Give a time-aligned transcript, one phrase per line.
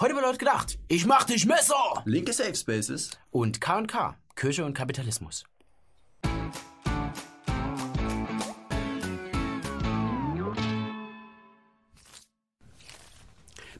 [0.00, 2.02] Heute bei Leute gedacht, ich mach dich Messer!
[2.04, 3.12] Linke Safe Spaces.
[3.30, 5.44] Und K&K, Kirche und Kapitalismus.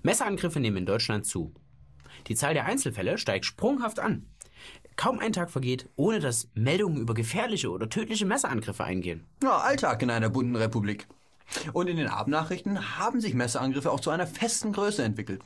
[0.05, 1.53] Messerangriffe nehmen in Deutschland zu.
[2.29, 4.29] Die Zahl der Einzelfälle steigt sprunghaft an.
[4.95, 9.27] Kaum ein Tag vergeht, ohne dass Meldungen über gefährliche oder tödliche Messerangriffe eingehen.
[9.43, 11.09] Ja, Alltag in einer bunten Republik.
[11.73, 15.43] Und in den Abendnachrichten haben sich Messerangriffe auch zu einer festen Größe entwickelt.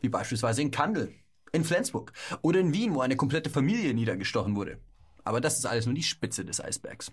[0.00, 1.14] Wie beispielsweise in Kandel,
[1.52, 2.12] in Flensburg
[2.42, 4.78] oder in Wien, wo eine komplette Familie niedergestochen wurde.
[5.24, 7.10] Aber das ist alles nur die Spitze des Eisbergs.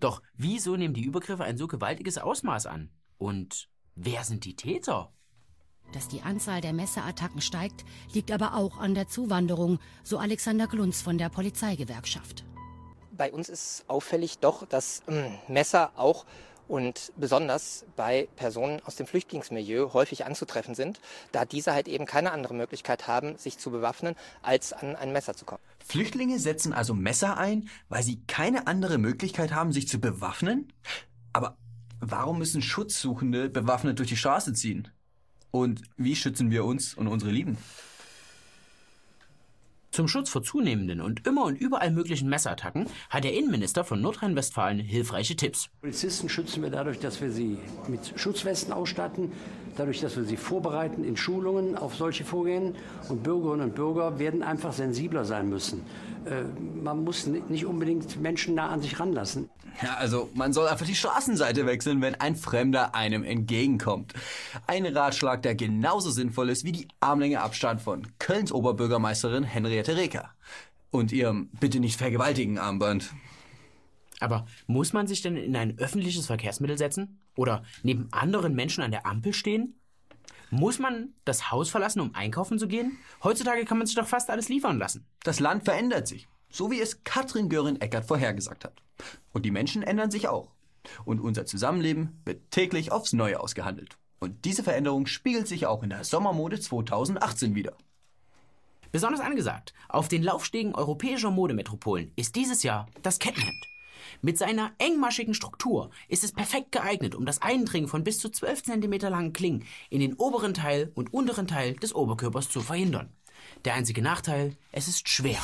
[0.00, 2.90] Doch wieso nehmen die Übergriffe ein so gewaltiges Ausmaß an?
[3.18, 5.12] Und wer sind die Täter?
[5.92, 11.00] Dass die Anzahl der Messeattacken steigt, liegt aber auch an der Zuwanderung, so Alexander Glunz
[11.00, 12.44] von der Polizeigewerkschaft.
[13.12, 16.26] Bei uns ist auffällig doch, dass ähm, Messer auch
[16.68, 21.00] und besonders bei Personen aus dem Flüchtlingsmilieu häufig anzutreffen sind,
[21.32, 25.34] da diese halt eben keine andere Möglichkeit haben, sich zu bewaffnen, als an ein Messer
[25.34, 25.62] zu kommen.
[25.84, 30.72] Flüchtlinge setzen also Messer ein, weil sie keine andere Möglichkeit haben, sich zu bewaffnen?
[31.32, 31.56] Aber
[32.00, 34.88] warum müssen Schutzsuchende bewaffnet durch die Straße ziehen?
[35.50, 37.56] Und wie schützen wir uns und unsere Lieben?
[39.96, 44.78] Zum Schutz vor zunehmenden und immer und überall möglichen Messerattacken hat der Innenminister von Nordrhein-Westfalen
[44.78, 45.70] hilfreiche Tipps.
[45.80, 47.56] Polizisten schützen wir dadurch, dass wir sie
[47.88, 49.32] mit Schutzwesten ausstatten,
[49.74, 52.74] dadurch, dass wir sie vorbereiten in Schulungen auf solche Vorgehen.
[53.08, 55.80] Und Bürgerinnen und Bürger werden einfach sensibler sein müssen.
[56.26, 56.42] Äh,
[56.82, 59.48] man muss nicht unbedingt Menschen nah an sich ranlassen.
[59.82, 64.14] Ja, also man soll einfach die Straßenseite wechseln, wenn ein Fremder einem entgegenkommt.
[64.66, 70.30] Ein Ratschlag, der genauso sinnvoll ist wie die Armlänge Abstand von Kölns Oberbürgermeisterin Henriette Reker
[70.90, 73.10] und ihrem Bitte nicht vergewaltigen Armband.
[74.20, 77.20] Aber muss man sich denn in ein öffentliches Verkehrsmittel setzen?
[77.36, 79.78] Oder neben anderen Menschen an der Ampel stehen?
[80.50, 82.98] Muss man das Haus verlassen, um einkaufen zu gehen?
[83.22, 85.04] Heutzutage kann man sich doch fast alles liefern lassen.
[85.22, 88.82] Das Land verändert sich, so wie es Katrin Göring-Eckert vorhergesagt hat.
[89.32, 90.52] Und die Menschen ändern sich auch.
[91.04, 93.98] Und unser Zusammenleben wird täglich aufs Neue ausgehandelt.
[94.20, 97.76] Und diese Veränderung spiegelt sich auch in der Sommermode 2018 wieder.
[98.90, 103.66] Besonders angesagt auf den Laufstegen europäischer Modemetropolen ist dieses Jahr das Kettenhemd.
[104.22, 108.62] Mit seiner engmaschigen Struktur ist es perfekt geeignet, um das Eindringen von bis zu 12
[108.62, 113.12] cm langen Klingen in den oberen Teil und unteren Teil des Oberkörpers zu verhindern.
[113.64, 115.42] Der einzige Nachteil, es ist schwer.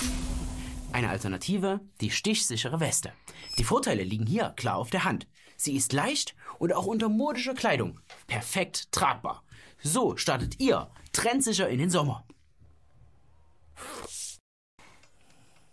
[0.93, 3.13] Eine Alternative, die stichsichere Weste.
[3.57, 5.27] Die Vorteile liegen hier klar auf der Hand.
[5.57, 9.43] Sie ist leicht und auch unter modischer Kleidung perfekt tragbar.
[9.83, 12.27] So startet ihr trendsicher in den Sommer.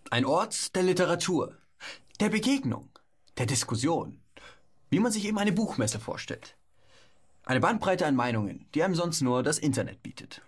[0.09, 1.57] Ein Ort der Literatur,
[2.21, 2.89] der Begegnung,
[3.37, 4.21] der Diskussion.
[4.89, 6.57] Wie man sich eben eine Buchmesse vorstellt.
[7.43, 10.41] Eine Bandbreite an Meinungen, die einem sonst nur das Internet bietet.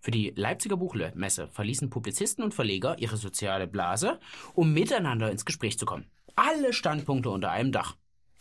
[0.00, 4.18] Für die Leipziger Buchmesse verließen Publizisten und Verleger ihre soziale Blase,
[4.54, 6.06] um miteinander ins Gespräch zu kommen.
[6.36, 7.96] Alle Standpunkte unter einem Dach.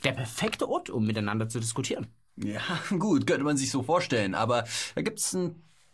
[0.05, 2.07] Der perfekte Ort, um miteinander zu diskutieren.
[2.37, 2.61] Ja,
[2.97, 4.63] gut, könnte man sich so vorstellen, aber
[4.95, 5.37] da gibt es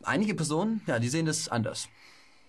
[0.03, 1.89] einige Personen, ja, die sehen das anders.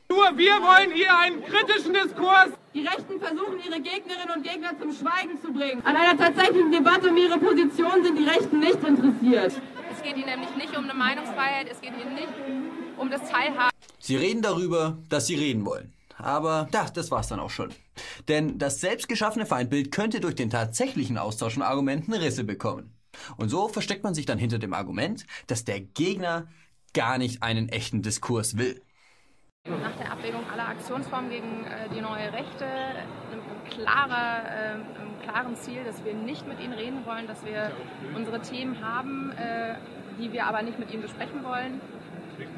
[0.08, 2.50] Nur wir wollen hier einen kritischen Diskurs.
[2.74, 5.84] Die Rechten versuchen, ihre Gegnerinnen und Gegner zum Schweigen zu bringen.
[5.84, 9.60] An einer tatsächlichen Debatte um ihre Position sind die Rechten nicht interessiert.
[9.90, 12.28] Es geht ihnen nämlich nicht um eine Meinungsfreiheit, es geht ihnen nicht
[12.98, 13.70] um das Teilhaben.
[13.98, 15.92] Sie reden darüber, dass sie reden wollen.
[16.18, 17.70] Aber ja, das war's dann auch schon.
[18.28, 22.92] Denn das selbstgeschaffene Feindbild könnte durch den tatsächlichen Austausch von Argumenten Risse bekommen.
[23.36, 26.46] Und so versteckt man sich dann hinter dem Argument, dass der Gegner
[26.94, 28.80] gar nicht einen echten Diskurs will.
[29.68, 35.56] Nach der Abwägung aller Aktionsformen gegen äh, die neue Rechte, einem, klarer, äh, einem klaren
[35.56, 37.72] Ziel, dass wir nicht mit ihnen reden wollen, dass wir
[38.14, 39.74] unsere Themen haben, äh,
[40.20, 41.80] die wir aber nicht mit ihnen besprechen wollen,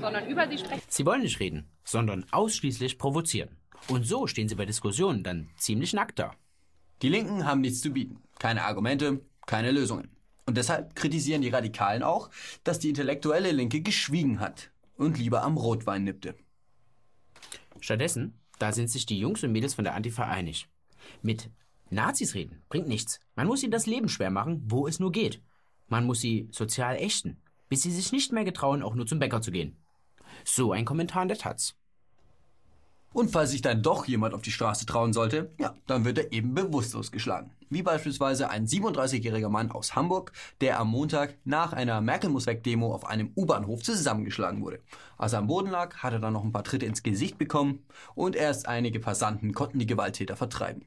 [0.01, 0.83] sondern über sie sprechen.
[0.89, 3.57] Sie wollen nicht reden, sondern ausschließlich provozieren.
[3.89, 6.35] Und so stehen sie bei Diskussionen dann ziemlich nackt da.
[7.03, 8.21] Die Linken haben nichts zu bieten.
[8.39, 10.11] Keine Argumente, keine Lösungen.
[10.47, 12.31] Und deshalb kritisieren die Radikalen auch,
[12.65, 16.35] dass die intellektuelle Linke geschwiegen hat und lieber am Rotwein nippte.
[17.81, 20.69] Stattdessen, da sind sich die Jungs und Mädels von der Antifa einig.
[21.23, 21.51] Mit
[21.91, 23.21] Nazis reden bringt nichts.
[23.35, 25.41] Man muss ihnen das Leben schwer machen, wo es nur geht.
[25.87, 29.43] Man muss sie sozial ächten, bis sie sich nicht mehr getrauen, auch nur zum Bäcker
[29.43, 29.77] zu gehen.
[30.45, 31.75] So ein Kommentar in der Taz.
[33.13, 36.33] Und falls sich dann doch jemand auf die Straße trauen sollte, ja, dann wird er
[36.33, 37.51] eben bewusstlos geschlagen.
[37.71, 42.63] Wie beispielsweise ein 37-jähriger Mann aus Hamburg, der am Montag nach einer Merkel muss weg
[42.63, 44.81] Demo auf einem U-Bahnhof zusammengeschlagen wurde.
[45.17, 47.85] Als er am Boden lag, hat er dann noch ein paar Tritte ins Gesicht bekommen
[48.15, 50.85] und erst einige Passanten konnten die Gewalttäter vertreiben.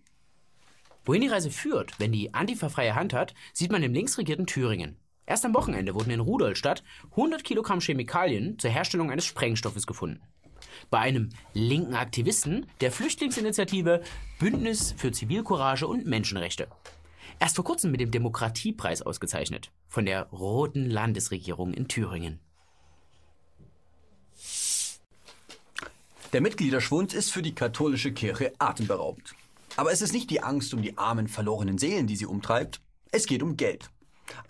[1.04, 5.01] Wohin die Reise führt, wenn die Antifa freie Hand hat, sieht man im linksregierten Thüringen.
[5.26, 10.22] Erst am Wochenende wurden in Rudolstadt 100 Kilogramm Chemikalien zur Herstellung eines Sprengstoffes gefunden.
[10.90, 14.02] Bei einem linken Aktivisten der Flüchtlingsinitiative
[14.40, 16.68] Bündnis für Zivilcourage und Menschenrechte.
[17.40, 22.40] Erst vor kurzem mit dem Demokratiepreis ausgezeichnet von der roten Landesregierung in Thüringen.
[26.34, 29.36] Der Mitgliederschwund ist für die katholische Kirche atemberaubend.
[29.76, 32.80] Aber es ist nicht die Angst um die armen, verlorenen Seelen, die sie umtreibt.
[33.12, 33.90] Es geht um Geld.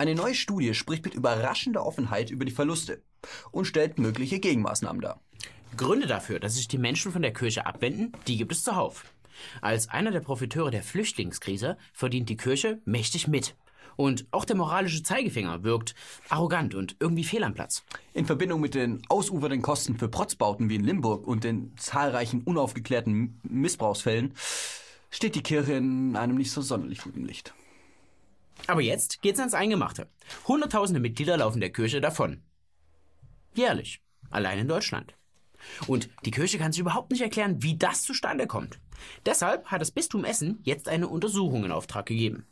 [0.02, 3.04] Eine neue Studie spricht mit überraschender Offenheit über die Verluste
[3.52, 5.20] und stellt mögliche Gegenmaßnahmen dar.
[5.76, 9.04] Gründe dafür, dass sich die Menschen von der Kirche abwenden, die gibt es zuhauf.
[9.60, 13.54] Als einer der Profiteure der Flüchtlingskrise verdient die Kirche mächtig mit.
[13.94, 15.94] Und auch der moralische Zeigefinger wirkt
[16.28, 17.84] arrogant und irgendwie fehl am Platz.
[18.12, 23.38] In Verbindung mit den ausufernden Kosten für Protzbauten wie in Limburg und den zahlreichen unaufgeklärten
[23.44, 24.34] Missbrauchsfällen
[25.10, 27.54] steht die Kirche in einem nicht so sonderlich guten Licht.
[28.66, 30.08] Aber jetzt geht's ans Eingemachte.
[30.46, 32.42] Hunderttausende Mitglieder laufen der Kirche davon.
[33.54, 34.00] Jährlich.
[34.30, 35.14] Allein in Deutschland.
[35.86, 38.80] Und die Kirche kann sich überhaupt nicht erklären, wie das zustande kommt.
[39.26, 42.46] Deshalb hat das Bistum Essen jetzt eine Untersuchung in Auftrag gegeben.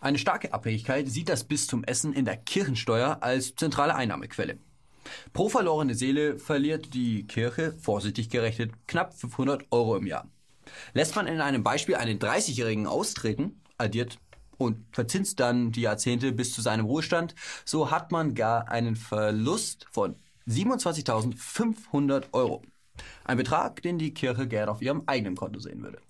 [0.00, 4.58] Eine starke Abhängigkeit sieht das Bistum Essen in der Kirchensteuer als zentrale Einnahmequelle.
[5.32, 10.28] Pro verlorene Seele verliert die Kirche, vorsichtig gerechnet, knapp 500 Euro im Jahr.
[10.92, 14.18] Lässt man in einem Beispiel einen 30-Jährigen austreten, addiert
[14.58, 17.34] und verzinst dann die Jahrzehnte bis zu seinem Ruhestand,
[17.64, 20.16] so hat man gar einen Verlust von
[20.46, 22.62] 27.500 Euro.
[23.24, 26.00] Ein Betrag, den die Kirche gern auf ihrem eigenen Konto sehen würde.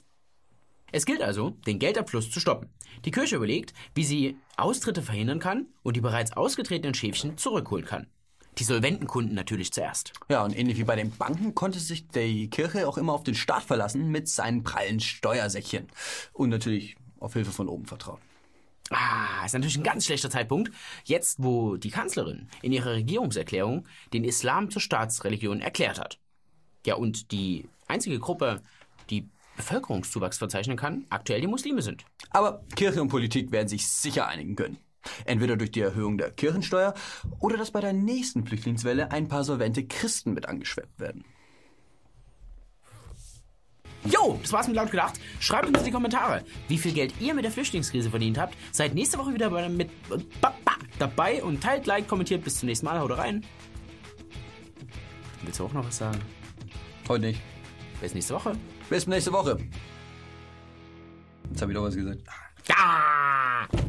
[0.90, 2.70] Es gilt also, den Geldabfluss zu stoppen.
[3.04, 8.06] Die Kirche überlegt, wie sie Austritte verhindern kann und die bereits ausgetretenen Schäfchen zurückholen kann.
[8.56, 10.12] Die solventen Kunden natürlich zuerst.
[10.28, 13.34] Ja, und ähnlich wie bei den Banken konnte sich die Kirche auch immer auf den
[13.34, 15.88] Staat verlassen mit seinen prallen Steuersäckchen.
[16.32, 18.20] Und natürlich auf Hilfe von oben vertrauen.
[18.90, 20.72] Ah, ist natürlich ein ganz schlechter Zeitpunkt.
[21.04, 26.18] Jetzt, wo die Kanzlerin in ihrer Regierungserklärung den Islam zur Staatsreligion erklärt hat.
[26.86, 28.62] Ja, und die einzige Gruppe,
[29.10, 32.04] die Bevölkerungszuwachs verzeichnen kann, aktuell die Muslime sind.
[32.30, 34.78] Aber Kirche und Politik werden sich sicher einigen können.
[35.24, 36.94] Entweder durch die Erhöhung der Kirchensteuer
[37.40, 41.24] oder dass bei der nächsten Flüchtlingswelle ein paar solvente Christen mit angeschwemmt werden.
[44.10, 45.20] Jo, das war's mit laut gedacht.
[45.38, 48.56] Schreibt uns in die Kommentare, wie viel Geld ihr mit der Flüchtlingskrise verdient habt.
[48.72, 49.90] Seid nächste Woche wieder mit
[50.98, 52.42] dabei und teilt, like, kommentiert.
[52.42, 52.98] Bis zum nächsten Mal.
[52.98, 53.44] Haut rein.
[55.42, 56.18] Willst du auch noch was sagen?
[57.06, 57.40] Heute nicht.
[58.00, 58.56] Bis nächste Woche.
[58.88, 59.58] Bis nächste Woche.
[61.50, 62.20] Jetzt habe ich doch was gesagt.
[62.66, 63.68] Ja!